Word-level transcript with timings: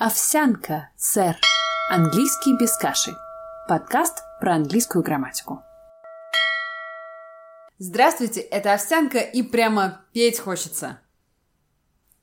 Овсянка, 0.00 0.90
сэр. 0.96 1.36
Английский 1.90 2.56
без 2.56 2.76
каши. 2.76 3.16
Подкаст 3.66 4.22
про 4.38 4.54
английскую 4.54 5.02
грамматику. 5.02 5.64
Здравствуйте, 7.78 8.42
это 8.42 8.74
Овсянка, 8.74 9.18
и 9.18 9.42
прямо 9.42 10.02
петь 10.12 10.38
хочется. 10.38 11.00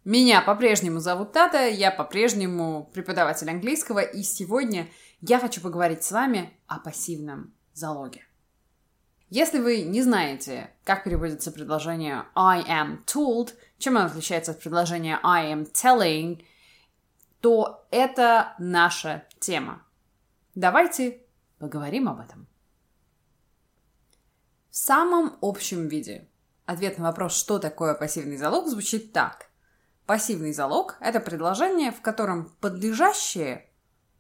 Меня 0.06 0.40
по-прежнему 0.40 1.02
зовут 1.02 1.34
Тата, 1.34 1.68
я 1.68 1.92
по-прежнему 1.92 2.90
преподаватель 2.94 3.50
английского, 3.50 4.00
и 4.00 4.24
сегодня 4.24 4.88
я 5.20 5.38
хочу 5.38 5.60
поговорить 5.60 6.06
с 6.06 6.14
вами 6.14 6.58
о 6.68 6.80
пассивном 6.80 7.54
залоге. 7.74 8.26
Если 9.30 9.60
вы 9.60 9.82
не 9.82 10.02
знаете, 10.02 10.70
как 10.86 11.04
переводится 11.04 11.52
предложение 11.52 12.24
I 12.36 12.62
am 12.70 13.04
told, 13.06 13.50
чем 13.80 13.98
оно 13.98 14.06
отличается 14.06 14.52
от 14.52 14.62
предложения 14.62 15.20
I 15.24 15.52
am 15.52 15.70
telling– 15.70 16.42
то 17.46 17.86
это 17.92 18.56
наша 18.58 19.24
тема. 19.40 19.86
Давайте 20.56 21.22
поговорим 21.60 22.10
об 22.10 22.20
этом. 22.20 22.48
В 24.72 24.76
самом 24.76 25.38
общем 25.44 25.88
виде 25.88 26.28
ответ 26.66 26.98
на 26.98 27.04
вопрос, 27.04 27.38
что 27.38 27.60
такое 27.60 27.94
пассивный 27.94 28.38
залог, 28.38 28.68
звучит 28.68 29.14
так. 29.14 29.52
Пассивный 30.08 30.54
залог– 30.54 30.98
это 31.00 31.20
предложение, 31.20 31.92
в 31.92 32.02
котором 32.02 32.50
подлежащее 32.62 33.70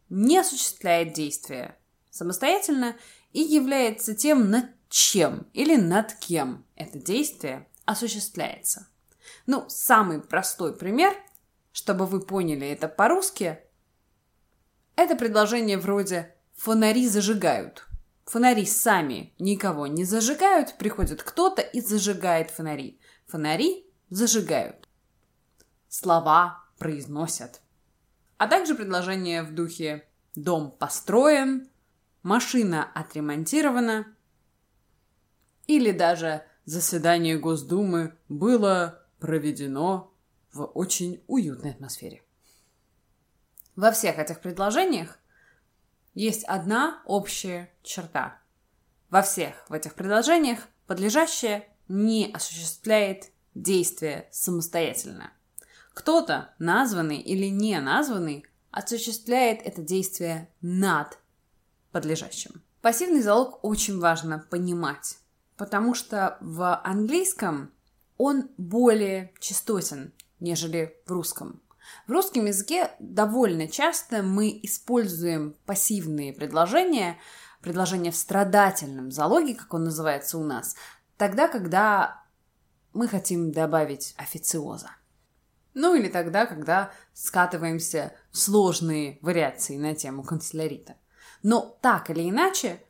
не 0.09 0.37
осуществляет 0.37 1.13
действие 1.13 1.79
самостоятельно 2.11 2.95
и 3.31 3.41
является 3.41 4.13
тем, 4.13 4.51
над 4.51 4.65
чем 4.87 5.47
или 5.53 5.77
над 5.77 6.13
кем 6.13 6.63
это 6.75 6.99
действие 6.99 7.67
осуществляется. 7.85 8.87
Ну, 9.47 9.65
самый 9.67 10.21
простой 10.21 10.77
пример 10.77 11.15
чтобы 11.75 12.05
вы 12.05 12.21
поняли 12.21 12.65
это 12.65 12.87
по-русски, 12.87 13.59
это 14.95 15.17
предложение 15.17 15.77
вроде 15.77 16.33
«фонари 16.55 17.05
зажигают». 17.05 17.85
Фонари 18.23 18.65
сами 18.65 19.33
никого 19.39 19.85
не 19.85 20.05
зажигают, 20.05 20.77
приходит 20.77 21.21
кто-то 21.21 21.61
и 21.61 21.81
зажигает 21.81 22.49
фонари. 22.49 23.01
Фонари 23.27 23.85
зажигают. 24.09 24.87
Слова 25.89 26.63
произносят. 26.79 27.61
А 28.37 28.47
также 28.47 28.73
предложение 28.73 29.43
в 29.43 29.53
духе 29.53 30.07
«дом 30.33 30.71
построен», 30.71 31.69
«машина 32.23 32.89
отремонтирована» 32.95 34.15
или 35.67 35.91
даже 35.91 36.45
«заседание 36.63 37.37
Госдумы 37.37 38.17
было 38.29 39.05
проведено 39.19 40.14
в 40.55 40.63
очень 40.63 41.21
уютной 41.27 41.71
атмосфере. 41.71 42.23
Во 43.75 43.91
всех 43.91 44.17
этих 44.17 44.39
предложениях 44.39 45.19
есть 46.13 46.45
одна 46.45 47.01
общая 47.05 47.69
черта. 47.83 48.39
Во 49.09 49.21
всех 49.21 49.69
в 49.69 49.73
этих 49.73 49.95
предложениях 49.95 50.59
подлежащее 50.87 51.67
не 51.89 52.31
осуществляет 52.31 53.31
действие 53.53 54.29
самостоятельно. 54.31 55.31
Кто-то, 55.93 56.53
названный 56.57 57.17
или 57.19 57.47
не 57.47 57.79
названный, 57.81 58.45
осуществляет 58.71 59.61
это 59.61 59.81
действие 59.81 60.49
над 60.61 61.17
подлежащим. 61.91 62.61
Пассивный 62.81 63.21
залог 63.21 63.63
очень 63.63 63.99
важно 63.99 64.45
понимать, 64.49 65.17
потому 65.57 65.93
что 65.93 66.37
в 66.39 66.81
английском 66.83 67.71
он 68.17 68.49
более 68.57 69.33
частотен, 69.39 70.13
нежели 70.39 70.95
в 71.05 71.11
русском. 71.11 71.61
В 72.07 72.11
русском 72.11 72.45
языке 72.45 72.91
довольно 72.99 73.67
часто 73.67 74.23
мы 74.23 74.59
используем 74.63 75.55
пассивные 75.65 76.33
предложения, 76.33 77.17
предложения 77.61 78.11
в 78.11 78.15
страдательном 78.15 79.11
залоге, 79.11 79.55
как 79.55 79.73
он 79.73 79.85
называется 79.85 80.37
у 80.37 80.43
нас, 80.43 80.75
тогда, 81.17 81.47
когда 81.47 82.23
мы 82.93 83.07
хотим 83.07 83.51
добавить 83.51 84.15
официоза. 84.17 84.89
Ну 85.73 85.93
или 85.93 86.07
тогда, 86.07 86.45
когда 86.45 86.91
скатываемся 87.13 88.13
в 88.31 88.37
сложные 88.37 89.19
вариации 89.21 89.77
на 89.77 89.93
тему 89.93 90.23
канцелярита. 90.23 90.95
Но 91.43 91.77
так 91.81 92.09
или 92.09 92.29
иначе, 92.29 92.81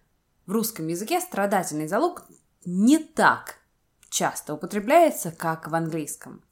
в 0.45 0.51
русском 0.51 0.87
языке 0.87 1.19
страдательный 1.19 1.87
залог 1.87 2.27
не 2.63 2.99
так 2.99 3.55
часто 4.09 4.53
употребляется, 4.53 5.31
как 5.31 5.67
в 5.67 5.75
английском. 5.75 6.44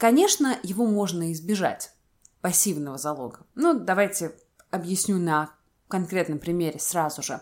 Конечно, 0.00 0.58
его 0.62 0.86
можно 0.86 1.30
избежать, 1.30 1.92
пассивного 2.40 2.96
залога. 2.96 3.44
Ну, 3.54 3.78
давайте 3.78 4.34
объясню 4.70 5.18
на 5.18 5.54
конкретном 5.88 6.38
примере 6.38 6.80
сразу 6.80 7.22
же. 7.22 7.38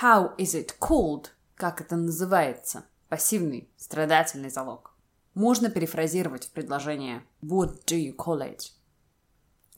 How 0.00 0.36
is 0.36 0.54
it 0.54 0.76
called? 0.78 1.30
Как 1.56 1.80
это 1.80 1.96
называется? 1.96 2.84
Пассивный, 3.08 3.68
страдательный 3.76 4.50
залог. 4.50 4.94
Можно 5.34 5.68
перефразировать 5.68 6.46
в 6.46 6.52
предложение 6.52 7.26
What 7.42 7.84
do 7.84 8.00
you 8.00 8.14
call 8.14 8.38
it? 8.38 8.70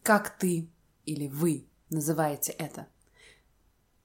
Как 0.03 0.36
ты 0.36 0.69
или 1.06 1.28
вы 1.28 1.66
называете 1.88 2.53
это? 2.53 2.88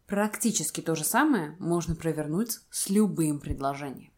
Практически 0.07 0.79
то 0.79 0.95
же 0.95 1.03
самое 1.03 1.57
можно 1.59 1.93
провернуть 1.93 2.61
с 2.71 2.89
любым 2.89 3.41
предложением. 3.41 4.13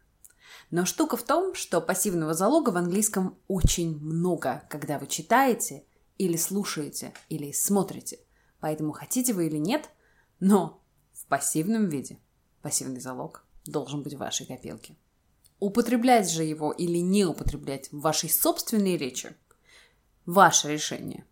Но 0.72 0.86
штука 0.86 1.18
в 1.18 1.24
том, 1.24 1.54
что 1.54 1.82
пассивного 1.82 2.34
залога 2.34 2.70
в 2.70 2.78
английском 2.78 3.38
очень 3.50 4.00
много, 4.00 4.64
когда 4.70 4.98
вы 5.00 5.08
читаете 5.08 5.84
или 6.18 6.38
слушаете, 6.38 7.14
или 7.28 7.52
смотрите. 7.52 8.20
Поэтому 8.62 8.94
хотите 8.94 9.34
вы 9.34 9.48
или 9.48 9.58
нет, 9.58 9.90
но 10.40 10.82
в 11.12 11.26
пассивном 11.28 11.90
виде 11.90 12.20
пассивный 12.62 13.02
залог 13.02 13.44
должен 13.66 14.02
быть 14.02 14.14
в 14.14 14.20
вашей 14.20 14.46
копилке. 14.46 14.96
Употреблять 15.60 16.32
же 16.32 16.44
его 16.44 16.72
или 16.72 17.00
не 17.00 17.26
употреблять 17.26 17.92
в 17.92 18.00
вашей 18.00 18.30
собственной 18.30 18.96
речи– 18.96 19.36
ваше 20.26 20.72
решение. 20.72 21.26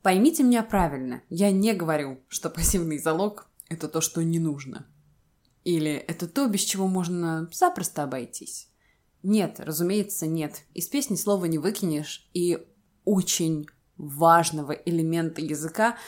Поймите 0.00 0.44
меня 0.44 0.62
правильно, 0.62 1.22
я 1.28 1.50
не 1.50 1.74
говорю, 1.74 2.20
что 2.28 2.50
пассивный 2.50 2.98
залог– 2.98 3.48
это 3.68 3.88
то, 3.88 4.00
что 4.00 4.22
не 4.22 4.38
нужно– 4.38 4.86
или 5.68 5.90
это 5.90 6.26
то, 6.26 6.46
без 6.48 6.62
чего 6.62 6.86
можно 6.86 7.46
запросто 7.52 8.02
обойтись? 8.02 8.70
Нет, 9.22 9.60
разумеется, 9.60 10.26
нет. 10.26 10.62
Из 10.72 10.88
песни 10.88 11.14
слова 11.14 11.44
не 11.44 11.58
выкинешь, 11.58 12.26
и 12.32 12.66
очень 13.04 13.66
важного 13.98 14.72
элемента 14.72 15.42
языка 15.42 15.98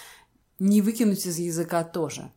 не 0.59 0.81
выкинуть 0.81 1.27
из 1.27 1.39
языка 1.39 1.85
тоже. 1.85 2.33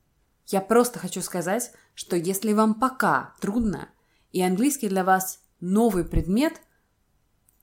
Я 0.47 0.59
просто 0.59 0.99
хочу 0.99 1.21
сказать, 1.21 1.71
что 1.93 2.17
если 2.17 2.51
вам 2.51 2.73
пока 2.73 3.33
трудно, 3.39 3.87
и 4.33 4.41
английский 4.41 4.89
для 4.89 5.05
вас 5.05 5.39
новый 5.61 6.03
предмет, 6.03 6.59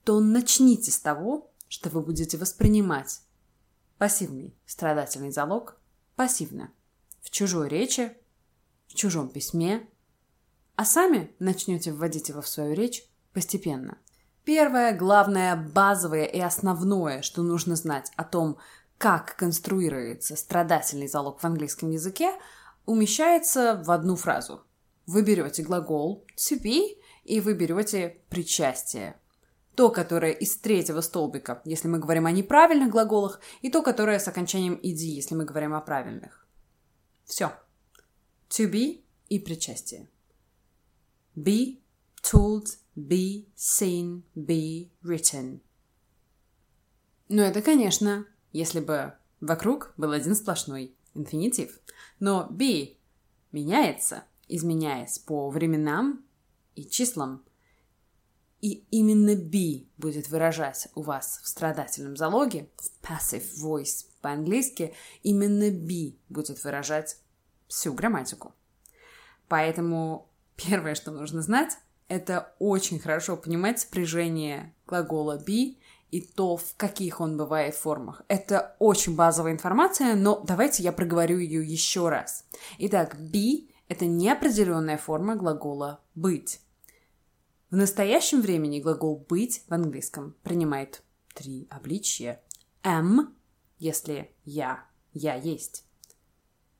то 0.05 0.21
начните 0.21 0.91
с 0.91 0.99
того, 0.99 1.53
что 1.69 1.91
вы 1.91 2.01
будете 2.01 2.39
воспринимать 2.39 3.21
пассивный 3.99 4.57
страдательный 4.65 5.33
залог 5.33 5.79
пассивно 6.17 6.71
в 7.21 7.29
чужой 7.29 7.69
речи 7.69 8.17
в 8.91 8.95
чужом 8.95 9.29
письме, 9.29 9.89
а 10.75 10.85
сами 10.85 11.31
начнете 11.39 11.93
вводить 11.93 12.29
его 12.29 12.43
в 12.43 12.49
свою 12.49 12.75
речь 12.75 13.05
постепенно. 13.33 13.99
Первое, 14.45 14.97
главное, 14.97 15.55
базовое 15.55 16.25
и 16.25 16.41
основное, 16.41 17.23
что 17.23 17.43
нужно 17.43 17.77
знать 17.77 18.11
о 18.17 18.25
том, 18.25 18.59
как 18.99 19.37
конструируется 19.37 20.35
страдательный 20.35 21.07
залог 21.07 21.41
в 21.41 21.45
английском 21.45 21.91
языке, 21.91 22.33
умещается 22.85 23.81
в 23.85 23.93
одну 23.93 24.17
фразу. 24.17 24.65
Вы 25.07 25.23
берете 25.23 25.63
глагол 25.63 26.27
to 26.37 26.61
be 26.61 26.99
и 27.25 27.41
вы 27.41 27.55
берете 27.55 28.21
причастие. 28.29 29.17
То, 29.77 29.91
которое 29.91 30.33
из 30.33 30.57
третьего 30.57 31.01
столбика, 31.01 31.63
если 31.65 31.87
мы 31.87 32.01
говорим 32.01 32.27
о 32.27 32.33
неправильных 32.33 32.91
глаголах, 32.91 33.41
и 33.63 33.71
то, 33.71 33.83
которое 33.83 34.19
с 34.19 34.27
окончанием 34.27 34.75
ed, 34.75 34.97
если 34.97 35.37
мы 35.37 35.45
говорим 35.45 35.75
о 35.75 35.81
правильных. 35.81 36.47
Все. 37.25 37.53
To 38.51 38.69
be 38.69 39.03
и 39.29 39.39
причастие. 39.39 40.09
Be 41.37 41.79
told, 42.21 42.79
be 42.97 43.47
seen, 43.57 44.23
be 44.35 44.91
written. 45.03 45.61
Ну, 47.29 47.43
это, 47.43 47.63
конечно, 47.63 48.27
если 48.53 48.81
бы 48.81 49.15
вокруг 49.41 49.95
был 49.97 50.11
один 50.11 50.35
сплошной 50.35 50.97
инфинитив. 51.15 51.79
Но 52.19 52.49
be 52.51 52.97
меняется, 53.53 54.25
изменяясь 54.49 55.21
по 55.21 55.49
временам 55.49 56.25
и 56.75 56.85
числам. 56.85 57.45
И 58.61 58.85
именно 58.91 59.37
be 59.37 59.87
будет 59.97 60.29
выражать 60.29 60.89
у 60.97 61.03
вас 61.03 61.41
в 61.45 61.47
страдательном 61.47 62.17
залоге, 62.17 62.69
в 62.77 62.91
passive 63.01 63.47
voice 63.63 64.07
по-английски, 64.21 64.93
именно 65.23 65.71
be 65.71 66.17
будет 66.29 66.63
выражать 66.65 67.17
всю 67.71 67.95
грамматику. 67.95 68.53
Поэтому 69.49 70.29
первое, 70.57 70.95
что 70.95 71.11
нужно 71.11 71.41
знать, 71.41 71.79
это 72.09 72.55
очень 72.59 72.99
хорошо 72.99 73.37
понимать 73.37 73.81
спряжение 73.81 74.75
глагола 74.87 75.43
be 75.43 75.77
и 76.11 76.21
то, 76.21 76.57
в 76.57 76.75
каких 76.77 77.21
он 77.21 77.37
бывает 77.37 77.75
формах. 77.75 78.23
Это 78.27 78.77
очень 78.81 79.15
базовая 79.15 79.53
информация, 79.53 80.17
но 80.17 80.41
давайте 80.41 80.83
я 80.83 80.93
проговорю 80.93 81.39
ее 81.39 81.65
еще 81.65 82.09
раз. 82.09 82.45
Итак, 82.79 83.15
be– 83.15 83.71
это 83.89 84.07
неопределенная 84.07 84.99
форма 84.99 85.37
глагола 85.37 86.01
«быть». 86.15 86.61
В 87.71 87.77
настоящем 87.77 88.41
времени 88.41 88.81
глагол 88.81 89.25
«быть» 89.29 89.63
в 89.69 89.73
английском 89.73 90.35
принимает 90.43 91.05
три 91.33 91.69
обличия. 91.71 92.43
am, 92.83 93.29
если 93.79 94.35
я, 94.45 94.85
я 95.13 95.37
есть. 95.37 95.85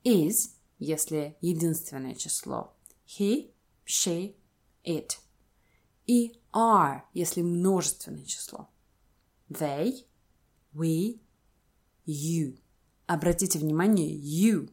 is, 0.03 0.51
если 0.81 1.37
единственное 1.41 2.15
число. 2.15 2.73
He, 3.07 3.51
she, 3.85 4.35
it. 4.83 5.11
И 6.07 6.39
are, 6.51 7.01
если 7.13 7.41
множественное 7.41 8.25
число. 8.25 8.69
They, 9.49 10.05
we, 10.73 11.19
you. 12.05 12.57
Обратите 13.05 13.59
внимание, 13.59 14.13
you, 14.13 14.69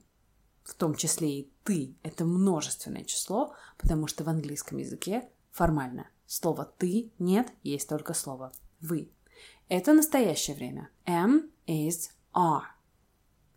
в 0.65 0.75
том 0.75 0.95
числе 0.95 1.41
и 1.41 1.53
ты, 1.63 1.95
это 2.03 2.25
множественное 2.25 3.05
число, 3.05 3.55
потому 3.77 4.07
что 4.07 4.25
в 4.25 4.29
английском 4.29 4.79
языке 4.79 5.29
Формально. 5.59 6.09
Слово 6.27 6.73
«ты» 6.79 7.11
нет, 7.19 7.53
есть 7.65 7.89
только 7.89 8.15
слово 8.15 8.53
«вы». 8.81 9.11
Это 9.69 9.93
настоящее 9.93 10.55
время. 10.55 10.89
Am, 11.05 11.51
is, 11.67 12.11
are. 12.33 12.63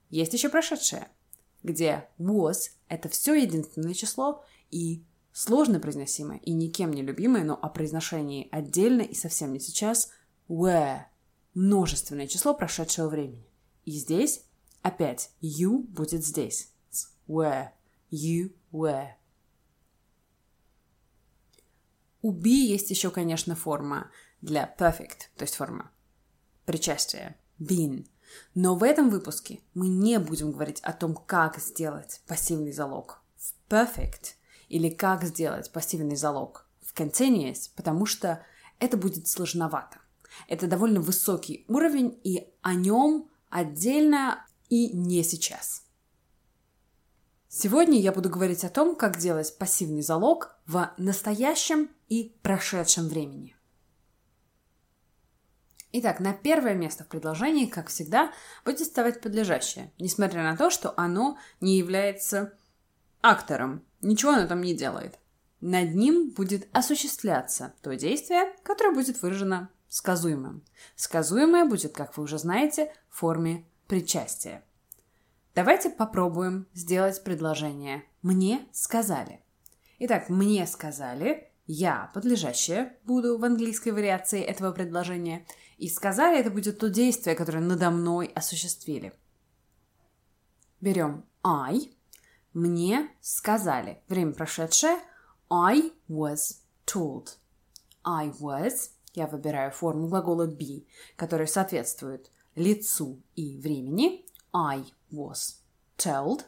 Есть 0.10 0.34
еще 0.34 0.50
прошедшее, 0.50 1.10
где 1.64 2.08
was– 2.18 2.72
это 2.88 3.10
все 3.10 3.34
единственное 3.36 3.94
число 3.94 4.44
и 4.70 5.04
сложно 5.34 5.80
произносимое 5.80 6.40
и 6.40 6.54
никем 6.54 6.92
не 6.92 7.02
любимое, 7.02 7.44
но 7.44 7.58
о 7.62 7.70
произношении 7.70 8.50
отдельно 8.52 9.02
и 9.02 9.16
совсем 9.16 9.54
не 9.54 9.60
сейчас– 9.60 10.10
were– 10.50 11.04
множественное 11.54 12.28
число 12.28 12.54
прошедшего 12.54 13.08
времени. 13.08 13.46
И 13.86 13.92
здесь 13.92 14.44
опять 14.82 15.32
you 15.42 15.80
будет 15.80 16.26
здесь. 16.26 16.72
Were. 17.28 17.70
You 18.12 18.54
were. 18.72 19.10
У 22.22 22.34
be 22.34 22.50
есть 22.50 22.90
еще, 22.90 23.10
конечно, 23.10 23.56
форма 23.56 24.12
для 24.42 24.76
perfect, 24.78 25.30
то 25.38 25.44
есть 25.44 25.56
форма 25.56 25.92
причастия, 26.66 27.38
been. 27.60 28.06
Но 28.54 28.76
в 28.76 28.84
этом 28.84 29.10
выпуске 29.10 29.62
мы 29.74 29.88
не 29.88 30.20
будем 30.20 30.52
говорить 30.52 30.80
о 30.82 30.94
том, 30.94 31.16
как 31.16 31.58
сделать 31.58 32.22
пассивный 32.28 32.72
залог 32.72 33.22
в 33.38 33.54
perfect 33.72 34.36
или 34.70 34.90
как 34.90 35.24
сделать 35.24 35.72
пассивный 35.72 36.16
залог 36.16 36.68
в 36.82 36.94
continuous, 36.94 37.70
потому 37.76 38.06
что 38.06 38.44
это 38.80 38.98
будет 38.98 39.28
сложновато. 39.28 39.98
Это 40.48 40.68
довольно 40.68 41.02
высокий 41.02 41.66
уровень, 41.68 42.20
и 42.24 42.48
о 42.62 42.74
нем 42.74 43.30
отдельно 43.50 44.46
и 44.70 44.90
не 44.92 45.24
сейчас. 45.24 45.84
Сегодня 47.50 48.00
я 48.00 48.14
буду 48.14 48.30
говорить 48.30 48.64
о 48.64 48.70
том, 48.70 48.96
как 48.96 49.18
делать 49.18 49.58
пассивный 49.58 50.02
залог 50.02 50.56
в 50.66 50.90
настоящем 50.98 51.90
и 52.08 52.34
прошедшем 52.42 53.10
времени. 53.10 53.58
Итак, 55.94 56.20
на 56.20 56.34
первое 56.34 56.74
место 56.74 57.04
в 57.04 57.08
предложении, 57.08 57.66
как 57.66 57.90
всегда, 57.90 58.32
будет 58.64 58.80
ставить 58.88 59.20
подлежащее, 59.20 59.92
несмотря 60.00 60.44
на 60.44 60.56
то, 60.56 60.70
что 60.70 60.94
оно 60.96 61.38
не 61.60 61.78
является 61.78 62.54
актором, 63.22 63.84
ничего 64.02 64.32
оно 64.32 64.48
там 64.48 64.62
не 64.62 64.74
делает. 64.74 65.20
Над 65.60 65.94
ним 65.94 66.30
будет 66.30 66.68
осуществляться 66.72 67.74
то 67.82 67.96
действие, 67.96 68.54
которое 68.64 68.94
будет 68.94 69.22
выражено 69.22 69.70
сказуемым. 69.90 70.64
Сказуемое 70.96 71.66
будет, 71.66 71.94
как 71.94 72.18
вы 72.18 72.24
уже 72.24 72.38
знаете, 72.38 72.94
в 73.10 73.18
форме 73.18 73.66
причастия. 73.88 74.64
Давайте 75.54 75.90
попробуем 75.90 76.66
сделать 76.74 77.22
предложение. 77.24 78.04
Мне 78.22 78.68
сказали. 78.72 79.42
Итак, 80.00 80.30
мне 80.30 80.66
сказали, 80.66 81.51
я, 81.74 82.12
подлежащее, 82.14 82.98
буду 83.06 83.38
в 83.38 83.46
английской 83.46 83.92
вариации 83.92 84.42
этого 84.42 84.74
предложения, 84.74 85.46
и 85.78 85.88
сказали 85.88 86.38
это 86.38 86.52
будет 86.52 86.80
то 86.80 86.90
действие, 86.90 87.34
которое 87.34 87.62
надо 87.62 87.90
мной 87.92 88.28
осуществили. 88.36 89.14
Берем 90.82 91.24
I. 91.44 91.94
Мне 92.54 93.10
сказали. 93.22 94.02
Время 94.10 94.34
прошедшее. 94.34 94.98
I 95.50 95.94
was 96.10 96.58
told. 96.86 97.38
I 98.04 98.34
was. 98.42 98.90
Я 99.14 99.28
выбираю 99.28 99.72
форму 99.72 100.10
глагола 100.10 100.48
be, 100.48 100.86
которая 101.16 101.48
соответствует 101.48 102.32
лицу 102.56 103.22
и 103.38 103.58
времени. 103.58 104.26
I 104.52 104.84
was 105.10 105.56
told, 105.98 106.44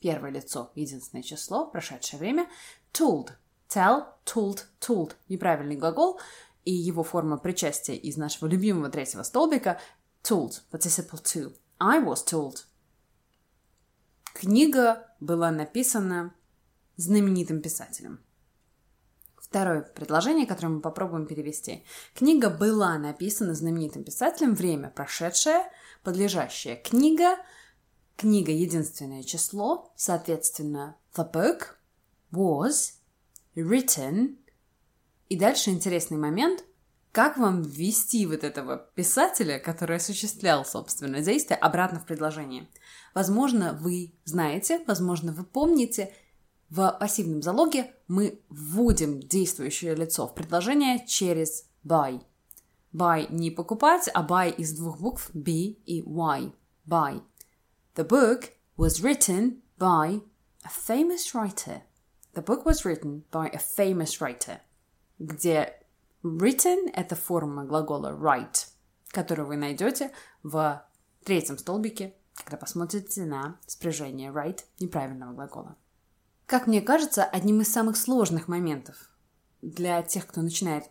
первое 0.00 0.30
лицо, 0.30 0.72
единственное 0.74 1.22
число, 1.22 1.66
прошедшее 1.66 2.18
время, 2.18 2.48
told, 2.94 3.32
tell, 3.72 4.04
told, 4.24 4.64
told, 4.80 5.14
неправильный 5.28 5.76
глагол, 5.76 6.20
и 6.64 6.72
его 6.72 7.02
форма 7.02 7.38
причастия 7.38 7.96
из 7.96 8.16
нашего 8.16 8.48
любимого 8.48 8.88
третьего 8.88 9.22
столбика 9.22 9.80
told, 10.22 10.60
participle 10.70 11.22
to. 11.22 11.52
I 11.80 12.00
was 12.00 12.24
told. 12.24 12.64
Книга 14.34 15.06
была 15.20 15.50
написана 15.50 16.34
знаменитым 16.96 17.60
писателем. 17.60 18.20
Второе 19.36 19.82
предложение, 19.82 20.46
которое 20.46 20.68
мы 20.68 20.80
попробуем 20.80 21.26
перевести. 21.26 21.84
Книга 22.14 22.48
была 22.48 22.96
написана 22.96 23.54
знаменитым 23.54 24.04
писателем, 24.04 24.54
время 24.54 24.88
прошедшее, 24.90 25.70
подлежащее. 26.02 26.76
Книга 26.76 27.36
Книга 28.16 28.52
единственное 28.52 29.24
число, 29.24 29.92
соответственно, 29.96 30.96
the 31.16 31.30
book 31.30 31.76
was 32.30 32.92
written. 33.60 34.38
И 35.28 35.36
дальше 35.36 35.70
интересный 35.70 36.18
момент, 36.18 36.64
как 37.12 37.36
вам 37.36 37.62
ввести 37.62 38.26
вот 38.26 38.42
этого 38.42 38.90
писателя, 38.94 39.58
который 39.58 39.96
осуществлял, 39.96 40.64
собственно, 40.64 41.20
действие, 41.20 41.58
обратно 41.58 42.00
в 42.00 42.06
предложение. 42.06 42.68
Возможно, 43.14 43.78
вы 43.80 44.14
знаете, 44.24 44.82
возможно, 44.86 45.32
вы 45.32 45.44
помните, 45.44 46.14
в 46.70 46.96
пассивном 46.98 47.42
залоге 47.42 47.94
мы 48.08 48.40
вводим 48.48 49.20
действующее 49.20 49.94
лицо 49.94 50.26
в 50.26 50.34
предложение 50.34 51.06
через 51.06 51.66
buy. 51.84 52.22
Buy 52.94 53.26
не 53.30 53.50
покупать, 53.50 54.08
а 54.14 54.26
buy 54.26 54.54
из 54.54 54.72
двух 54.72 54.98
букв 54.98 55.30
B 55.34 55.52
и 55.52 56.02
Y. 56.02 56.52
Buy. 56.86 57.22
The 57.94 58.08
book 58.08 58.52
was 58.78 59.02
written 59.02 59.60
by 59.78 60.22
a 60.64 60.70
famous 60.70 61.34
writer. 61.34 61.82
The 62.34 62.42
book 62.42 62.64
was 62.64 62.86
written 62.86 63.24
by 63.30 63.50
a 63.52 63.58
famous 63.58 64.18
writer. 64.20 64.60
Где 65.18 65.74
written– 66.22 66.90
это 66.94 67.14
форма 67.14 67.64
глагола 67.64 68.16
write, 68.16 68.68
которую 69.08 69.48
вы 69.48 69.56
найдете 69.56 70.12
в 70.42 70.82
третьем 71.24 71.58
столбике, 71.58 72.14
когда 72.34 72.56
посмотрите 72.56 73.26
на 73.26 73.58
спряжение 73.66 74.32
write 74.32 74.60
неправильного 74.80 75.34
глагола. 75.34 75.76
Как 76.46 76.66
мне 76.66 76.80
кажется, 76.80 77.22
одним 77.22 77.60
из 77.60 77.70
самых 77.70 77.98
сложных 77.98 78.48
моментов 78.48 79.10
для 79.60 80.02
тех, 80.02 80.26
кто 80.26 80.40
начинает 80.40 80.84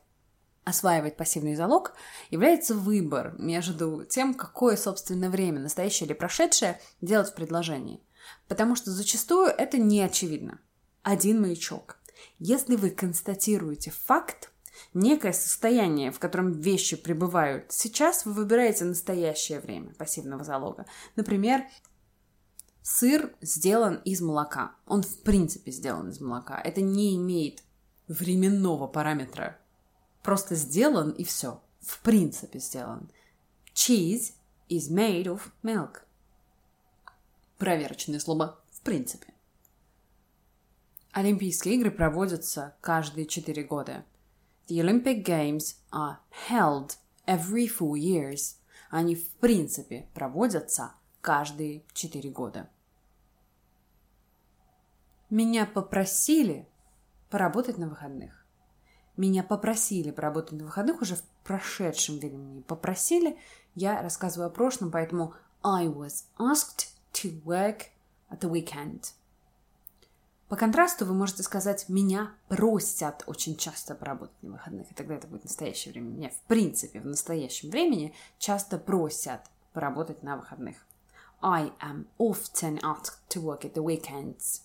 осваивать 0.64 1.18
пассивный 1.18 1.56
залог, 1.56 1.96
является 2.30 2.76
выбор 2.76 3.34
между 3.40 4.06
тем, 4.06 4.36
какое, 4.36 4.78
собственно, 4.78 5.32
время, 5.32 5.60
настоящее 5.60 6.06
или 6.06 6.14
прошедшее, 6.14 6.80
делать 7.02 7.30
в 7.30 7.34
предложении. 7.34 8.04
Потому 8.48 8.76
что 8.76 8.92
зачастую 8.92 9.48
это 9.48 9.80
не 9.80 10.02
очевидно. 10.02 10.60
Один 11.03 11.41
маячок. 11.41 11.98
Если 12.39 12.75
вы 12.75 12.91
констатируете 12.91 13.91
факт, 13.91 14.51
некое 14.93 15.34
состояние, 15.34 16.12
в 16.12 16.20
котором 16.20 16.51
вещи 16.51 16.96
пребывают, 16.96 17.72
сейчас 17.72 18.25
вы 18.25 18.34
выбираете 18.34 18.86
настоящее 18.86 19.60
время 19.60 19.93
пассивного 19.96 20.43
залога. 20.43 20.86
Например, 21.15 21.63
сыр 22.81 23.34
сделан 23.41 23.96
из 24.05 24.22
молока. 24.22 24.75
Он 24.86 25.01
в 25.01 25.20
принципе 25.20 25.72
сделан 25.72 26.10
из 26.10 26.20
молока. 26.20 26.60
Это 26.62 26.81
не 26.81 27.15
имеет 27.15 27.63
временного 28.08 28.88
параметра 28.88 29.58
просто 30.24 30.55
сделан 30.55 31.12
и 31.12 31.24
все. 31.24 31.62
В 31.79 32.00
принципе 32.01 32.60
сделан. 32.60 33.10
Cheese 33.74 34.34
is 34.70 34.91
made 34.91 35.25
of 35.25 35.41
milk. 35.63 36.01
Проверочное 37.58 38.20
слово 38.20 38.60
«в 38.72 38.81
принципе». 38.81 39.31
Олимпийские 41.13 41.75
игры 41.75 41.91
проводятся 41.91 42.74
каждые 42.80 43.25
четыре 43.25 43.63
года. 43.63 44.06
The 44.68 44.80
Olympic 44.80 45.25
Games 45.25 45.75
are 45.91 46.18
held 46.50 46.96
every 47.27 47.68
four 47.68 47.96
years. 47.96 48.56
Они 48.89 49.15
в 49.15 49.27
принципе 49.32 50.08
проводятся 50.13 50.94
каждые 51.20 51.84
четыре 51.94 52.30
года. 52.30 52.70
Меня 55.30 55.65
попросили 55.65 56.65
поработать 57.30 57.77
на 57.77 57.88
выходных. 57.89 58.46
меня 59.18 59.44
попросили 59.44 60.12
поработать 60.12 60.53
на 60.60 60.65
выходных 60.65 61.01
уже 61.01 61.15
в 61.15 61.24
прошедшем 61.44 62.20
времени. 62.20 62.62
Попросили, 62.62 63.38
я 63.75 64.01
рассказываю 64.01 64.48
о 64.48 64.51
прошлом, 64.51 64.91
поэтому 64.91 65.34
I 65.62 65.88
was 65.88 66.25
asked 66.39 66.88
to 67.13 67.44
work 67.44 67.88
at 68.30 68.39
the 68.39 68.50
weekend. 68.50 69.12
По 70.51 70.58
контрасту 70.58 71.05
вы 71.05 71.13
можете 71.13 71.43
сказать 71.43 71.88
«меня 71.88 72.34
просят 72.50 73.24
очень 73.25 73.55
часто 73.55 73.96
поработать 73.96 74.43
на 74.43 74.51
выходных», 74.51 74.91
и 74.91 74.93
тогда 74.93 75.15
это 75.15 75.25
будет 75.25 75.46
настоящее 75.46 75.93
время. 75.93 76.10
Меня, 76.10 76.29
в 76.29 76.41
принципе, 76.41 77.00
в 77.00 77.05
настоящем 77.05 77.70
времени 77.70 78.13
часто 78.38 78.77
просят 78.77 79.39
поработать 79.72 80.24
на 80.24 80.36
выходных. 80.36 80.75
I 81.41 81.72
am 81.79 82.05
often 82.17 82.81
asked 82.81 83.22
to 83.29 83.41
work 83.41 83.62
at 83.62 83.75
the 83.75 83.81
weekends. 83.81 84.63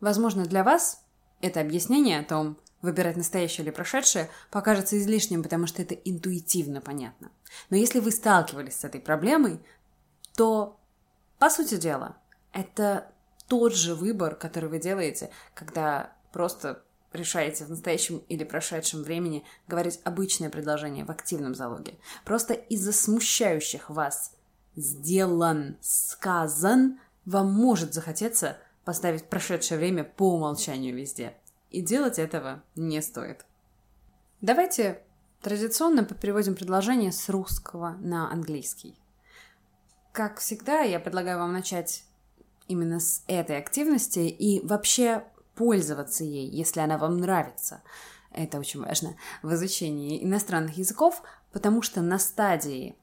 Возможно, 0.00 0.46
для 0.46 0.64
вас 0.64 1.04
это 1.42 1.60
объяснение 1.60 2.20
о 2.20 2.24
том, 2.24 2.56
выбирать 2.80 3.18
настоящее 3.18 3.66
или 3.66 3.70
прошедшее, 3.70 4.30
покажется 4.50 4.98
излишним, 4.98 5.42
потому 5.42 5.66
что 5.66 5.82
это 5.82 5.94
интуитивно 5.94 6.80
понятно. 6.80 7.30
Но 7.68 7.76
если 7.76 8.00
вы 8.00 8.12
сталкивались 8.12 8.76
с 8.76 8.84
этой 8.84 9.02
проблемой, 9.02 9.60
то, 10.36 10.80
по 11.38 11.50
сути 11.50 11.76
дела, 11.76 12.16
это 12.54 13.12
тот 13.48 13.74
же 13.74 13.94
выбор, 13.94 14.34
который 14.34 14.68
вы 14.68 14.78
делаете, 14.78 15.30
когда 15.54 16.12
просто 16.32 16.82
решаете 17.12 17.64
в 17.64 17.70
настоящем 17.70 18.18
или 18.28 18.44
прошедшем 18.44 19.02
времени 19.02 19.44
говорить 19.66 20.00
обычное 20.04 20.50
предложение 20.50 21.04
в 21.04 21.10
активном 21.10 21.54
залоге. 21.54 21.94
Просто 22.24 22.54
из-за 22.54 22.92
смущающих 22.92 23.90
вас 23.90 24.34
сделан, 24.74 25.78
сказан, 25.80 27.00
вам 27.24 27.52
может 27.52 27.94
захотеться 27.94 28.58
поставить 28.84 29.28
прошедшее 29.28 29.78
время 29.78 30.04
по 30.04 30.34
умолчанию 30.34 30.94
везде. 30.94 31.34
И 31.70 31.80
делать 31.80 32.18
этого 32.18 32.62
не 32.76 33.02
стоит. 33.02 33.44
Давайте 34.40 35.02
традиционно 35.40 36.04
переводим 36.04 36.54
предложение 36.54 37.10
с 37.10 37.28
русского 37.28 37.96
на 38.00 38.30
английский. 38.30 38.98
Как 40.12 40.38
всегда, 40.38 40.80
я 40.80 41.00
предлагаю 41.00 41.38
вам 41.38 41.52
начать 41.52 42.05
именно 42.68 43.00
с 43.00 43.22
этой 43.26 43.58
активности 43.58 44.20
и 44.20 44.64
вообще 44.66 45.24
пользоваться 45.54 46.24
ей, 46.24 46.48
если 46.48 46.80
она 46.80 46.98
вам 46.98 47.18
нравится. 47.18 47.82
Это 48.30 48.58
очень 48.58 48.80
важно 48.80 49.16
в 49.42 49.52
изучении 49.54 50.22
иностранных 50.22 50.76
языков, 50.76 51.22
потому 51.52 51.82
что 51.82 52.02
на 52.02 52.18
стадии 52.18 52.96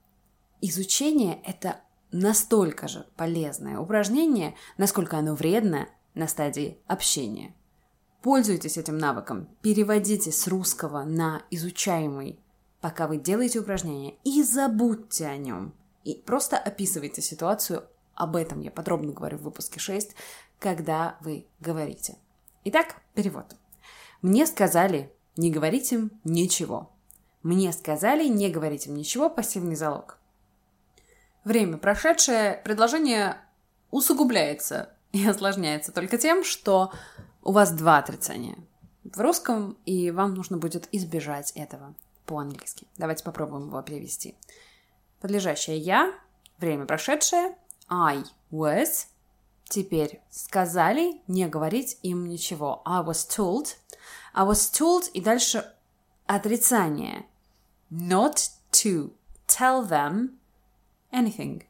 изучения 0.61 1.41
это 1.43 1.81
настолько 2.11 2.87
же 2.87 3.07
полезное 3.17 3.79
упражнение, 3.79 4.55
насколько 4.77 5.17
оно 5.17 5.33
вредно 5.35 5.89
на 6.13 6.27
стадии 6.27 6.77
общения. 6.87 7.55
Пользуйтесь 8.21 8.77
этим 8.77 8.97
навыком, 8.97 9.49
переводите 9.61 10.31
с 10.31 10.47
русского 10.47 11.03
на 11.03 11.41
изучаемый, 11.49 12.39
пока 12.79 13.07
вы 13.07 13.17
делаете 13.17 13.59
упражнение, 13.59 14.15
и 14.23 14.43
забудьте 14.43 15.25
о 15.25 15.35
нем. 15.35 15.73
И 16.03 16.15
просто 16.15 16.57
описывайте 16.57 17.21
ситуацию, 17.21 17.85
об 18.15 18.35
этом 18.35 18.61
я 18.61 18.71
подробно 18.71 19.11
говорю 19.11 19.37
в 19.37 19.43
выпуске 19.43 19.79
6, 19.79 20.15
когда 20.59 21.17
вы 21.21 21.47
говорите. 21.59 22.15
Итак, 22.65 22.95
перевод. 23.13 23.55
Мне 24.21 24.45
сказали, 24.45 25.11
не 25.35 25.51
говорить 25.51 25.91
им 25.91 26.11
ничего. 26.23 26.91
Мне 27.41 27.73
сказали, 27.73 28.27
не 28.27 28.49
говорить 28.49 28.87
им 28.87 28.95
ничего, 28.95 29.29
пассивный 29.29 29.75
залог. 29.75 30.17
Время 31.43 31.77
прошедшее, 31.77 32.61
предложение 32.63 33.37
усугубляется 33.91 34.93
и 35.11 35.27
осложняется 35.27 35.91
только 35.91 36.17
тем, 36.17 36.43
что 36.43 36.93
у 37.41 37.51
вас 37.51 37.73
два 37.73 37.97
отрицания 37.97 38.57
в 39.03 39.19
русском, 39.19 39.77
и 39.85 40.11
вам 40.11 40.33
нужно 40.33 40.57
будет 40.57 40.87
избежать 40.93 41.51
этого 41.51 41.93
по-английски. 42.25 42.87
Давайте 42.97 43.23
попробуем 43.23 43.67
его 43.67 43.81
перевести. 43.81 44.35
Подлежащее 45.19 45.77
«я», 45.77 46.13
время 46.57 46.85
прошедшее, 46.85 47.55
I 47.88 48.24
was, 48.50 49.06
теперь 49.68 50.20
сказали 50.30 51.22
не 51.26 51.46
говорить 51.46 51.98
им 52.02 52.28
ничего. 52.28 52.82
I 52.84 53.02
was 53.02 53.26
told, 53.28 53.76
I 54.34 54.44
was 54.44 54.70
told, 54.72 55.10
и 55.12 55.20
дальше 55.20 55.72
отрицание. 56.26 57.26
Not 57.90 58.50
to 58.72 59.12
tell 59.46 59.86
them 59.86 60.38
anything. 61.10 61.64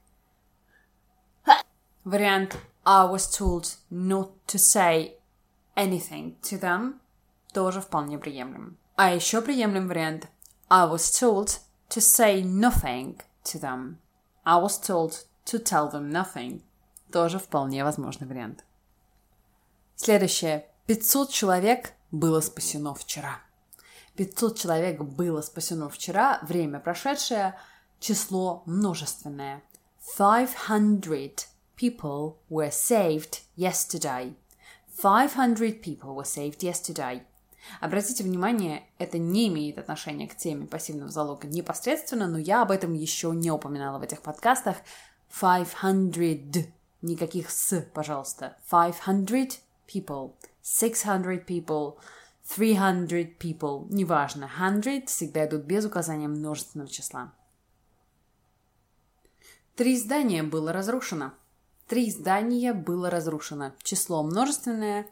Вариант 2.04 2.56
I 2.84 3.04
was 3.04 3.28
told 3.28 3.76
not 3.90 4.30
to 4.46 4.58
say 4.58 5.18
anything 5.76 6.36
to 6.42 6.58
them 6.58 7.00
тоже 7.52 7.80
вполне 7.80 8.18
приемлем. 8.18 8.78
А 8.96 9.14
еще 9.14 9.42
приемлем 9.42 9.88
вариант 9.88 10.26
I 10.70 10.86
was 10.86 11.10
told 11.10 11.60
to 11.90 12.00
say 12.00 12.42
nothing 12.42 13.20
to 13.44 13.60
them. 13.60 13.96
I 14.44 14.58
was 14.60 14.78
told 14.80 15.26
to 15.45 15.61
tell 15.61 15.91
them 15.91 16.09
nothing. 16.11 16.61
Тоже 17.11 17.39
вполне 17.39 17.83
возможный 17.83 18.27
вариант. 18.27 18.63
Следующее. 19.95 20.67
500 20.87 21.29
человек 21.29 21.93
было 22.11 22.41
спасено 22.41 22.93
вчера. 22.93 23.39
500 24.15 24.57
человек 24.57 25.01
было 25.01 25.41
спасено 25.41 25.89
вчера, 25.89 26.39
время 26.43 26.79
прошедшее, 26.79 27.57
число 27.99 28.63
множественное. 28.65 29.63
500 30.17 31.47
people 31.77 32.35
were 32.49 32.69
saved 32.69 33.41
yesterday. 33.55 34.35
500 35.01 35.81
people 35.81 36.15
were 36.15 36.25
saved 36.25 36.59
yesterday. 36.59 37.23
Обратите 37.79 38.23
внимание, 38.23 38.83
это 38.97 39.17
не 39.17 39.47
имеет 39.47 39.77
отношения 39.77 40.27
к 40.27 40.35
теме 40.35 40.67
пассивного 40.67 41.09
залога 41.09 41.47
непосредственно, 41.47 42.27
но 42.27 42.37
я 42.37 42.61
об 42.61 42.71
этом 42.71 42.93
еще 42.93 43.31
не 43.31 43.51
упоминала 43.51 43.99
в 43.99 44.01
этих 44.03 44.21
подкастах. 44.21 44.77
500. 45.39 46.69
Никаких 47.01 47.49
«с», 47.49 47.81
пожалуйста. 47.93 48.57
500 48.69 49.59
people. 49.87 50.35
600 50.61 51.45
people. 51.45 51.97
300 52.45 53.37
people. 53.37 53.87
Неважно. 53.89 54.47
100 54.47 55.07
всегда 55.07 55.45
идут 55.45 55.63
без 55.63 55.85
указания 55.85 56.27
множественного 56.27 56.89
числа. 56.89 57.33
Три 59.75 59.97
здания 59.97 60.43
было 60.43 60.71
разрушено. 60.71 61.33
Три 61.87 62.11
здания 62.11 62.73
было 62.73 63.09
разрушено. 63.09 63.73
Число 63.81 64.23
множественное. 64.23 65.07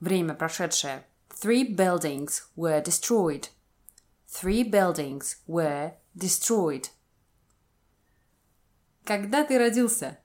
Время 0.00 0.34
прошедшее. 0.34 1.06
Three 1.30 1.74
buildings 1.74 2.42
were 2.56 2.82
destroyed. 2.82 3.48
Three 4.28 4.68
buildings 4.68 5.36
were 5.46 5.92
destroyed. 6.14 6.86
Когда 9.04 9.44
ты 9.44 9.58
родился? 9.58 10.18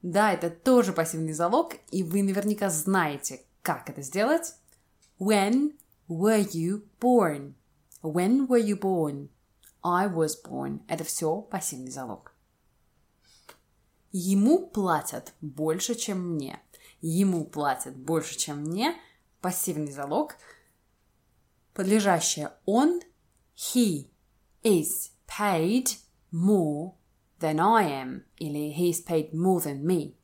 Да, 0.00 0.32
это 0.32 0.48
тоже 0.48 0.94
пассивный 0.94 1.34
залог, 1.34 1.74
и 1.90 2.02
вы 2.02 2.22
наверняка 2.22 2.70
знаете, 2.70 3.42
как 3.60 3.90
это 3.90 4.00
сделать. 4.00 4.54
When 5.18 5.76
were 6.08 6.42
you 6.42 6.88
born? 6.98 7.54
When 8.02 8.48
were 8.48 8.58
you 8.58 8.80
born? 8.80 9.28
I 9.82 10.08
was 10.08 10.30
born. 10.42 10.80
Это 10.88 11.04
все 11.04 11.42
пассивный 11.42 11.90
залог. 11.90 12.34
Ему 14.12 14.66
платят 14.66 15.34
больше, 15.42 15.94
чем 15.94 16.36
мне. 16.36 16.58
Ему 17.02 17.44
платят 17.44 17.94
больше, 17.94 18.38
чем 18.38 18.62
мне. 18.62 18.96
Пассивный 19.42 19.92
залог. 19.92 20.36
Подлежащее 21.74 22.52
он. 22.64 23.02
He 23.54 24.10
is 24.62 25.10
paid 25.26 25.98
more 26.32 26.94
than 27.40 27.58
I 27.58 27.84
am, 28.04 28.22
или 28.38 28.74
he's 28.76 29.04
paid 29.04 29.32
more 29.32 29.62
than 29.62 29.82
me. 29.82 30.14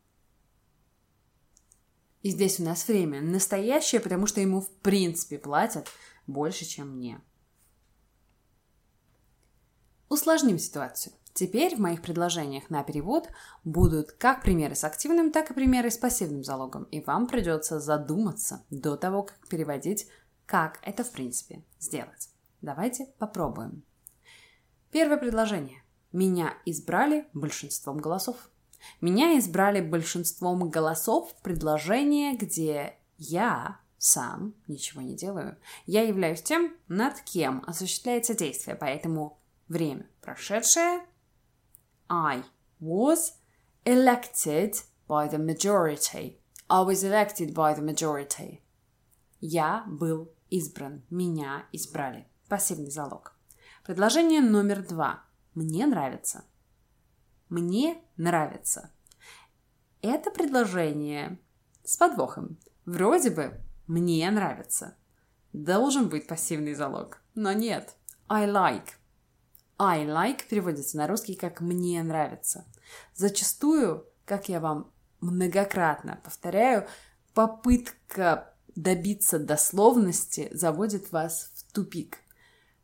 И 2.22 2.30
здесь 2.30 2.60
у 2.60 2.64
нас 2.64 2.86
время 2.88 3.20
настоящее, 3.20 4.00
потому 4.00 4.26
что 4.26 4.40
ему 4.40 4.60
в 4.60 4.70
принципе 4.80 5.38
платят 5.38 5.88
больше, 6.26 6.64
чем 6.64 6.96
мне. 6.96 7.20
Усложним 10.08 10.58
ситуацию. 10.58 11.14
Теперь 11.34 11.76
в 11.76 11.80
моих 11.80 12.00
предложениях 12.00 12.70
на 12.70 12.82
перевод 12.82 13.28
будут 13.62 14.12
как 14.12 14.42
примеры 14.42 14.74
с 14.74 14.84
активным, 14.84 15.30
так 15.30 15.50
и 15.50 15.54
примеры 15.54 15.90
с 15.90 15.98
пассивным 15.98 16.42
залогом, 16.42 16.84
и 16.84 17.00
вам 17.00 17.26
придется 17.26 17.78
задуматься 17.78 18.64
до 18.70 18.96
того, 18.96 19.24
как 19.24 19.46
переводить, 19.48 20.08
как 20.46 20.78
это 20.82 21.04
в 21.04 21.12
принципе 21.12 21.62
сделать. 21.78 22.30
Давайте 22.62 23.06
попробуем. 23.18 23.84
Первое 24.90 25.18
предложение. 25.18 25.82
Меня 26.12 26.54
избрали 26.64 27.26
большинством 27.32 27.98
голосов. 27.98 28.36
Меня 29.00 29.38
избрали 29.38 29.80
большинством 29.80 30.70
голосов 30.70 31.32
в 31.32 31.42
предложении, 31.42 32.36
где 32.36 32.96
я 33.18 33.80
сам 33.98 34.54
ничего 34.68 35.02
не 35.02 35.14
делаю. 35.14 35.56
Я 35.86 36.02
являюсь 36.02 36.42
тем, 36.42 36.76
над 36.88 37.20
кем 37.20 37.64
осуществляется 37.66 38.34
действие, 38.34 38.76
поэтому 38.76 39.38
время 39.68 40.08
прошедшее. 40.20 41.00
I 42.08 42.44
was 42.80 43.32
elected 43.84 44.76
by 45.08 45.28
the 45.30 45.38
majority. 45.38 46.38
I 46.68 46.82
was 46.84 47.02
elected 47.04 47.54
by 47.54 47.74
the 47.76 47.82
majority. 47.82 48.60
Я 49.40 49.84
был 49.86 50.30
избран. 50.50 51.02
Меня 51.10 51.66
избрали. 51.72 52.26
Пассивный 52.48 52.90
залог. 52.90 53.34
Предложение 53.84 54.40
номер 54.40 54.86
два. 54.86 55.24
Мне 55.56 55.86
нравится. 55.86 56.44
Мне 57.48 58.02
нравится. 58.18 58.90
Это 60.02 60.30
предложение 60.30 61.38
с 61.82 61.96
подвохом. 61.96 62.58
Вроде 62.84 63.30
бы 63.30 63.58
мне 63.86 64.30
нравится. 64.30 64.98
Должен 65.54 66.10
быть 66.10 66.26
пассивный 66.26 66.74
залог. 66.74 67.22
Но 67.34 67.52
нет. 67.52 67.96
I 68.28 68.46
like. 68.46 68.88
I 69.78 70.04
like 70.04 70.46
переводится 70.46 70.98
на 70.98 71.06
русский 71.06 71.36
как 71.36 71.62
«мне 71.62 72.02
нравится». 72.02 72.66
Зачастую, 73.14 74.06
как 74.26 74.50
я 74.50 74.60
вам 74.60 74.92
многократно 75.22 76.20
повторяю, 76.22 76.86
попытка 77.32 78.54
добиться 78.74 79.38
дословности 79.38 80.50
заводит 80.52 81.12
вас 81.12 81.50
в 81.54 81.72
тупик. 81.72 82.18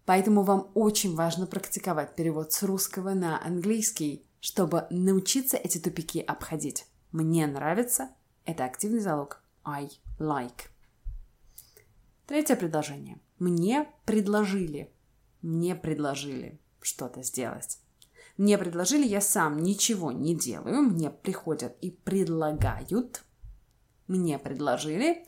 Поэтому 0.05 0.43
вам 0.43 0.71
очень 0.75 1.15
важно 1.15 1.47
практиковать 1.47 2.17
перевод 2.17 2.53
с 2.53 2.63
русского 2.63 3.15
на 3.15 3.45
английский, 3.45 4.27
чтобы 4.41 4.87
научиться 4.91 5.57
эти 5.57 5.79
тупики 5.79 6.19
обходить. 6.21 6.87
Мне 7.13 7.47
нравится– 7.47 8.11
это 8.45 8.65
активный 8.65 9.01
залог 9.01 9.43
I 9.65 9.89
like. 10.19 10.69
Третье 12.27 12.57
предложение. 12.57 13.21
Мне 13.39 13.89
предложили. 14.05 14.93
Мне 15.41 15.75
предложили 15.75 16.61
что-то 16.81 17.23
сделать. 17.23 17.79
Мне 18.37 18.57
предложили, 18.57 19.07
я 19.07 19.21
сам 19.21 19.59
ничего 19.59 20.11
не 20.11 20.35
делаю, 20.35 20.83
мне 20.83 21.11
приходят 21.11 21.77
и 21.81 21.91
предлагают. 21.91 23.23
Мне 24.07 24.39
предложили, 24.39 25.25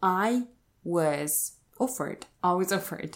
I 0.00 0.46
was 0.84 1.52
offered. 1.78 2.22
I 2.42 2.54
was 2.54 2.68
offered. 2.68 3.14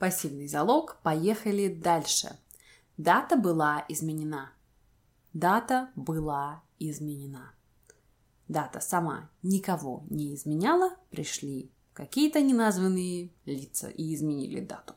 Пассивный 0.00 0.48
залог. 0.48 0.98
Поехали 1.02 1.68
дальше. 1.68 2.38
Дата 2.96 3.36
была 3.36 3.84
изменена. 3.90 4.54
Дата 5.34 5.92
была 5.94 6.62
изменена. 6.78 7.52
Дата 8.48 8.80
сама 8.80 9.28
никого 9.42 10.06
не 10.08 10.34
изменяла, 10.34 10.96
пришли 11.10 11.70
какие-то 11.92 12.40
неназванные 12.40 13.30
лица 13.44 13.90
и 13.90 14.14
изменили 14.14 14.60
дату. 14.60 14.94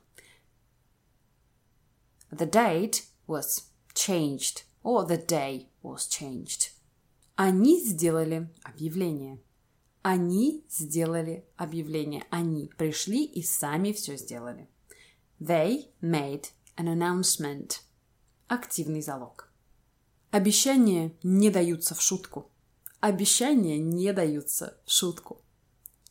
The 2.32 2.50
date 2.50 3.04
was 3.28 3.66
changed, 3.94 4.64
or 4.84 5.06
the 5.06 5.18
day 5.28 5.68
was 5.84 6.08
changed. 6.08 6.72
Они 7.36 7.82
сделали 7.82 8.50
объявление. 8.64 9.42
Они 10.02 10.66
сделали 10.70 11.46
объявление. 11.58 12.24
Они 12.30 12.72
пришли 12.78 13.26
и 13.26 13.44
сами 13.44 13.92
все 13.92 14.16
сделали. 14.16 14.70
They 15.44 15.90
made 16.02 16.52
an 16.78 16.88
announcement. 16.88 17.82
Активный 18.48 19.02
залог. 19.02 19.52
Обещания 20.32 21.18
не 21.22 21.50
даются 21.50 21.96
в 21.96 22.02
шутку. 22.02 22.50
Обещания 23.02 23.78
не 23.78 24.14
даются 24.14 24.78
в 24.86 24.92
шутку. 24.92 25.42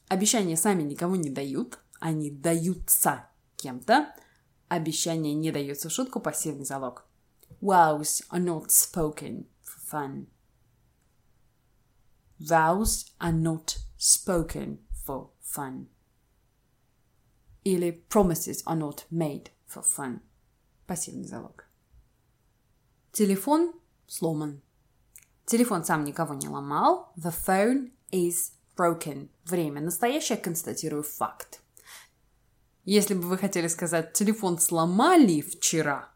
Обещания 0.08 0.58
сами 0.58 0.82
никому 0.82 1.14
не 1.14 1.30
дают, 1.30 1.78
они 1.98 2.30
даются 2.30 3.30
кем-то. 3.56 4.14
Обещания 4.68 5.32
не 5.32 5.50
даются 5.50 5.88
в 5.88 5.92
шутку, 5.92 6.20
пассивный 6.20 6.66
залог. 6.66 7.06
Vows 7.62 8.22
are 8.28 8.44
not 8.44 8.66
spoken 8.68 9.46
for 9.62 9.80
fun. 9.90 10.26
Vows 12.38 13.06
are 13.18 13.32
not 13.32 13.78
spoken 13.96 14.80
for 15.06 15.30
fun. 15.40 15.86
Или 17.64 18.04
promises 18.08 18.62
are 18.66 18.76
not 18.76 19.04
made 19.10 19.50
for 19.66 19.82
fun. 19.82 20.20
Пассивный 20.86 21.26
залог. 21.26 21.64
Телефон 23.12 23.72
сломан. 24.06 24.62
Телефон 25.46 25.84
сам 25.84 26.04
никого 26.04 26.34
не 26.34 26.48
ломал. 26.48 27.12
The 27.16 27.32
phone 27.32 27.92
is 28.10 28.52
broken. 28.76 29.28
Время 29.44 29.80
настоящее, 29.80 30.38
констатирую 30.38 31.02
факт. 31.02 31.60
Если 32.84 33.14
бы 33.14 33.22
вы 33.28 33.38
хотели 33.38 33.68
сказать 33.68 34.12
«телефон 34.12 34.58
сломали 34.58 35.40
вчера», 35.40 36.12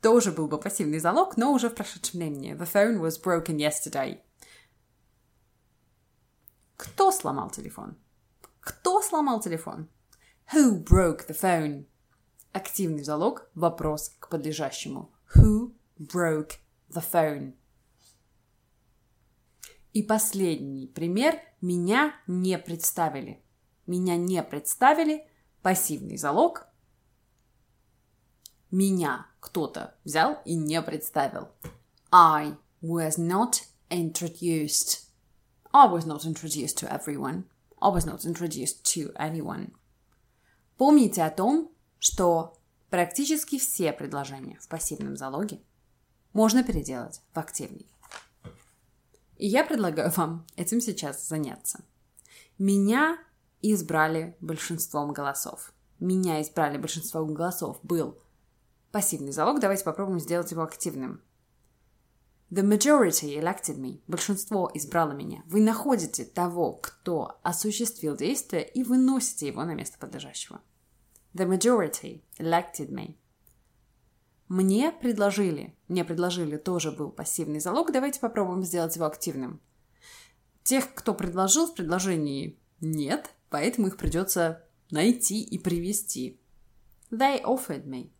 тоже 0.00 0.30
был 0.30 0.46
бы 0.46 0.60
пассивный 0.60 1.00
залог, 1.00 1.36
но 1.36 1.52
уже 1.52 1.70
в 1.70 1.74
прошедшем 1.74 2.20
времени. 2.20 2.54
The 2.54 2.70
phone 2.72 3.00
was 3.00 3.20
broken 3.20 3.56
yesterday. 3.56 4.20
Кто 6.76 7.10
сломал 7.10 7.50
телефон? 7.50 7.96
Кто 8.60 9.02
сломал 9.02 9.40
телефон? 9.40 9.88
Who 10.54 10.82
broke 10.82 11.26
the 11.26 11.34
phone? 11.34 11.84
Активный 12.52 13.04
залог– 13.04 13.50
вопрос 13.54 14.14
к 14.18 14.30
подлежащему. 14.30 15.10
Who 15.36 15.74
broke 15.98 16.52
the 16.88 17.02
phone? 17.02 17.52
И 19.92 20.02
последний 20.02 20.86
пример. 20.86 21.38
Меня 21.60 22.14
не 22.26 22.58
представили. 22.58 23.42
Меня 23.86 24.16
не 24.16 24.42
представили. 24.42 25.26
Пассивный 25.60 26.16
залог. 26.16 26.66
Меня 28.70 29.26
кто-то 29.40 29.96
взял 30.04 30.40
и 30.46 30.54
не 30.54 30.80
представил. 30.80 31.48
I 32.10 32.56
was 32.80 33.18
not 33.18 33.64
introduced. 33.90 35.08
I 35.74 35.86
was 35.88 36.06
not 36.06 36.24
introduced 36.24 36.78
to 36.78 36.88
everyone. 36.90 37.44
I 37.82 37.90
was 37.90 38.06
not 38.06 38.24
introduced 38.24 38.84
to 38.94 39.12
anyone. 39.18 39.72
Помните 40.78 41.24
о 41.24 41.30
том, 41.30 41.72
что 41.98 42.56
практически 42.88 43.58
все 43.58 43.92
предложения 43.92 44.58
в 44.60 44.68
пассивном 44.68 45.16
залоге 45.16 45.60
можно 46.32 46.62
переделать 46.62 47.20
в 47.34 47.38
активный. 47.38 47.86
И 49.36 49.46
я 49.48 49.64
предлагаю 49.64 50.10
вам 50.12 50.46
этим 50.56 50.80
сейчас 50.80 51.26
заняться. 51.26 51.84
Меня 52.58 53.18
избрали 53.60 54.36
большинством 54.40 55.12
голосов. 55.12 55.72
Меня 55.98 56.40
избрали 56.40 56.78
большинством 56.78 57.34
голосов 57.34 57.78
был 57.82 58.16
пассивный 58.92 59.32
залог. 59.32 59.58
Давайте 59.60 59.84
попробуем 59.84 60.20
сделать 60.20 60.52
его 60.52 60.62
активным. 60.62 61.20
The 62.50 62.62
majority 62.62 63.38
elected 63.38 63.78
me. 63.78 64.00
Большинство 64.06 64.70
избрало 64.72 65.12
меня. 65.12 65.42
Вы 65.46 65.60
находите 65.60 66.24
того, 66.24 66.72
кто 66.74 67.38
осуществил 67.42 68.16
действие, 68.16 68.66
и 68.66 68.82
выносите 68.82 69.48
его 69.48 69.64
на 69.64 69.74
место 69.74 69.98
подлежащего. 69.98 70.62
The 71.34 71.46
majority 71.46 72.22
elected 72.38 72.88
me. 72.88 73.16
Мне 74.48 74.90
предложили. 74.92 75.76
Мне 75.88 76.06
предложили 76.06 76.56
тоже 76.56 76.90
был 76.90 77.10
пассивный 77.10 77.60
залог. 77.60 77.92
Давайте 77.92 78.18
попробуем 78.18 78.64
сделать 78.64 78.96
его 78.96 79.04
активным. 79.04 79.60
Тех, 80.62 80.94
кто 80.94 81.14
предложил 81.14 81.66
в 81.66 81.74
предложении 81.74 82.58
нет, 82.80 83.30
поэтому 83.50 83.88
их 83.88 83.98
придется 83.98 84.64
найти 84.90 85.42
и 85.42 85.58
привести. 85.58 86.40
They 87.10 87.42
offered 87.42 87.84
me. 87.84 88.10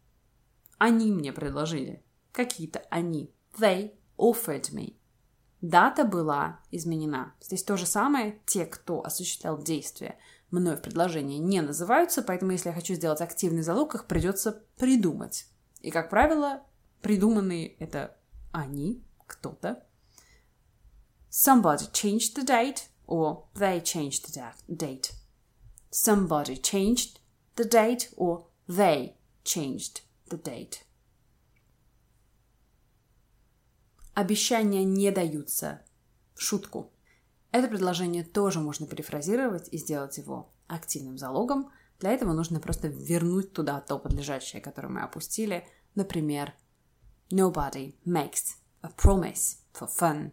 Они 0.76 1.10
мне 1.12 1.32
предложили. 1.32 2.04
Какие-то 2.32 2.80
они. 2.90 3.32
They 3.58 3.97
offered 4.18 4.72
me. 4.72 4.94
Дата 5.60 6.04
была 6.04 6.60
изменена. 6.70 7.34
Здесь 7.40 7.64
то 7.64 7.76
же 7.76 7.86
самое. 7.86 8.38
Те, 8.46 8.66
кто 8.66 9.04
осуществлял 9.04 9.60
действие 9.60 10.18
мной 10.50 10.76
в 10.76 10.82
предложении, 10.82 11.38
не 11.38 11.60
называются, 11.60 12.22
поэтому 12.22 12.52
если 12.52 12.68
я 12.68 12.74
хочу 12.74 12.94
сделать 12.94 13.20
активный 13.20 13.62
залог, 13.62 13.94
их 13.94 14.06
придется 14.06 14.62
придумать. 14.76 15.46
И, 15.80 15.90
как 15.90 16.10
правило, 16.10 16.62
придуманные 17.02 17.74
это 17.76 18.16
они, 18.52 19.04
кто-то. 19.26 19.84
Somebody 21.30 21.90
changed 21.92 22.36
the 22.36 22.46
date 22.46 22.88
or 23.06 23.44
they 23.54 23.82
changed 23.82 24.26
the 24.26 24.52
date. 24.68 25.12
Somebody 25.90 26.56
changed 26.60 27.20
the 27.56 27.68
date 27.68 28.08
or 28.16 28.46
they 28.66 29.14
changed 29.44 30.02
the 30.30 30.40
date. 30.42 30.84
Обещания 34.18 34.82
не 34.82 35.12
даются. 35.12 35.80
Шутку. 36.34 36.90
Это 37.52 37.68
предложение 37.68 38.24
тоже 38.24 38.58
можно 38.58 38.84
перефразировать 38.84 39.68
и 39.72 39.78
сделать 39.78 40.18
его 40.18 40.52
активным 40.66 41.16
залогом. 41.18 41.70
Для 42.00 42.10
этого 42.10 42.32
нужно 42.32 42.58
просто 42.58 42.88
вернуть 42.88 43.52
туда 43.52 43.80
то 43.80 43.96
подлежащее, 43.96 44.60
которое 44.60 44.88
мы 44.88 45.02
опустили. 45.02 45.68
Например, 45.94 46.52
Nobody 47.30 47.94
makes 48.04 48.56
a 48.82 48.90
promise 48.90 49.58
for 49.72 49.88
fun. 49.88 50.32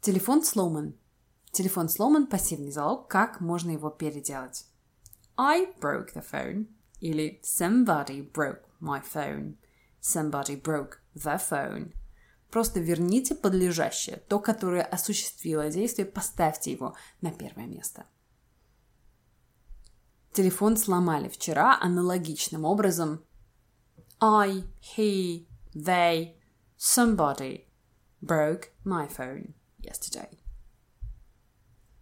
Телефон 0.00 0.42
сломан. 0.42 0.94
Телефон 1.52 1.90
сломан– 1.90 2.26
пассивный 2.28 2.70
залог. 2.70 3.08
Как 3.08 3.42
можно 3.42 3.72
его 3.72 3.90
переделать? 3.90 4.64
I 5.36 5.66
broke 5.82 6.14
the 6.14 6.24
phone 6.24 6.68
или 7.00 7.42
somebody 7.44 8.26
broke 8.32 8.62
my 8.80 9.02
phone. 9.02 9.58
Somebody 10.04 10.60
broke 10.60 10.98
the 11.14 11.40
phone. 11.40 11.94
Просто 12.50 12.78
верните 12.78 13.34
подлежащее, 13.34 14.18
то, 14.28 14.38
которое 14.38 14.82
осуществило 14.82 15.70
действие, 15.70 16.06
поставьте 16.06 16.70
его 16.70 16.94
на 17.22 17.32
первое 17.32 17.66
место. 17.66 18.04
Телефон 20.34 20.76
сломали 20.76 21.28
вчера 21.28 21.78
аналогичным 21.80 22.66
образом. 22.66 23.24
I, 24.20 24.64
he, 24.96 25.46
they, 25.74 26.34
somebody 26.76 27.64
broke 28.20 28.72
my 28.84 29.08
phone 29.08 29.54
yesterday. 29.78 30.38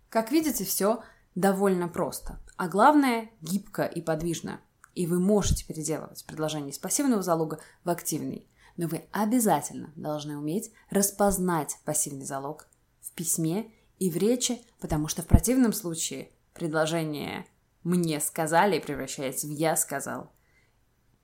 Как 0.08 0.32
видите, 0.32 0.64
все 0.64 1.04
довольно 1.36 1.86
просто, 1.86 2.40
а 2.56 2.68
главное– 2.68 3.30
гибко 3.40 3.84
и 3.84 4.02
подвижно. 4.02 4.60
И 4.94 5.06
вы 5.06 5.18
можете 5.18 5.64
переделывать 5.64 6.24
предложение 6.26 6.70
из 6.70 6.78
пассивного 6.78 7.22
залога 7.22 7.60
в 7.84 7.90
активный, 7.90 8.46
но 8.76 8.88
вы 8.88 9.04
обязательно 9.12 9.92
должны 9.96 10.36
уметь 10.36 10.72
распознать 10.90 11.78
пассивный 11.84 12.24
залог 12.24 12.68
в 13.00 13.12
письме 13.12 13.70
и 13.98 14.10
в 14.10 14.16
речи, 14.16 14.60
потому 14.80 15.08
что 15.08 15.22
в 15.22 15.26
противном 15.26 15.72
случае 15.72 16.30
предложение 16.54 17.46
«мне 17.82 18.20
сказали» 18.20 18.78
превращается 18.78 19.46
в 19.46 19.50
«я 19.50 19.76
сказал». 19.76 20.32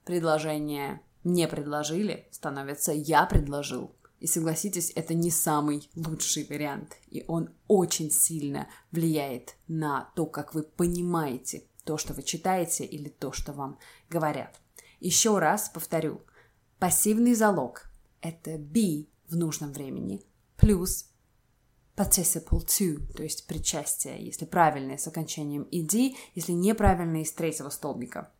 Предложение 0.05 1.01
«мне 1.23 1.47
предложили» 1.47 2.27
становится 2.31 2.91
«я 2.91 3.25
предложил». 3.25 3.95
И 4.19 4.27
согласитесь, 4.27 4.91
это 4.95 5.13
не 5.13 5.31
самый 5.31 5.89
лучший 5.95 6.45
вариант. 6.49 6.97
И 7.09 7.23
он 7.27 7.49
очень 7.67 8.11
сильно 8.11 8.67
влияет 8.91 9.55
на 9.67 10.11
то, 10.15 10.25
как 10.25 10.53
вы 10.53 10.63
понимаете 10.63 11.63
то, 11.83 11.97
что 11.97 12.13
вы 12.13 12.23
читаете 12.23 12.85
или 12.85 13.09
то, 13.09 13.31
что 13.31 13.53
вам 13.53 13.79
говорят. 14.09 14.59
Еще 14.99 15.37
раз 15.39 15.69
повторю. 15.69 16.21
Пассивный 16.79 17.35
залог– 17.35 17.89
это 18.21 18.55
be 18.55 19.07
в 19.27 19.35
нужном 19.35 19.71
времени 19.71 20.21
плюс 20.59 21.05
participle 21.95 22.65
to, 22.65 23.05
то 23.13 23.23
есть 23.23 23.47
причастие, 23.47 24.23
если 24.23 24.45
правильное 24.45 24.97
с 24.97 25.07
окончанием 25.07 25.67
ed, 25.71 26.15
если 26.35 26.51
неправильное 26.53 27.21
из 27.21 27.31
третьего 27.33 27.69
столбика. 27.69 28.31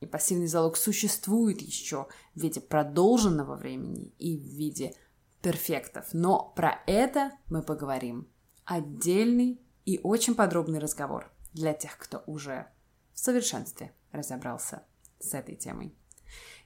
И 0.00 0.06
пассивный 0.06 0.46
залог 0.46 0.76
существует 0.76 1.60
еще 1.60 2.06
в 2.34 2.40
виде 2.40 2.60
продолженного 2.60 3.56
времени 3.56 4.14
и 4.18 4.38
в 4.38 4.42
виде 4.42 4.94
перфектов. 5.42 6.06
Но 6.12 6.52
про 6.54 6.82
это 6.86 7.32
мы 7.48 7.62
поговорим. 7.62 8.28
Отдельный 8.64 9.60
и 9.84 9.98
очень 10.02 10.34
подробный 10.34 10.78
разговор 10.78 11.32
для 11.52 11.72
тех, 11.74 11.96
кто 11.98 12.22
уже 12.26 12.66
в 13.14 13.18
совершенстве 13.18 13.92
разобрался 14.12 14.82
с 15.18 15.34
этой 15.34 15.56
темой. 15.56 15.94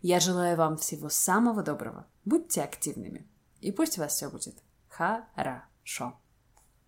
Я 0.01 0.21
желаю 0.21 0.57
вам 0.57 0.77
всего 0.77 1.09
самого 1.09 1.63
доброго. 1.63 2.07
Будьте 2.25 2.63
активными. 2.63 3.29
И 3.61 3.71
пусть 3.71 3.99
у 3.99 4.01
вас 4.01 4.15
все 4.15 4.29
будет 4.29 4.57
хорошо. 4.89 6.19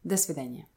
До 0.03 0.17
свидания. 0.17 0.69